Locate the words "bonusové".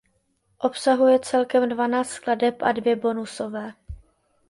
2.95-3.73